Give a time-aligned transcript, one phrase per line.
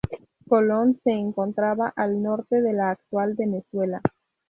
[0.49, 4.01] Colón se encontraba al norte de la actual Venezuela.